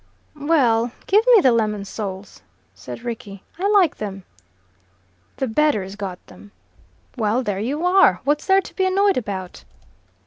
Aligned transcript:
"Well, 0.39 0.93
give 1.05 1.23
me 1.35 1.41
the 1.41 1.51
lemon 1.51 1.85
soles," 1.85 2.41
said 2.73 3.03
Rickie. 3.03 3.43
"I 3.59 3.69
like 3.69 3.97
them." 3.97 4.23
"The 5.37 5.45
bedder's 5.45 5.95
got 5.95 6.17
them." 6.25 6.53
"Well, 7.19 7.43
there 7.43 7.59
you 7.59 7.85
are! 7.85 8.19
What's 8.23 8.47
there 8.47 8.61
to 8.61 8.75
be 8.75 8.87
annoyed 8.87 9.15
about?" 9.17 9.63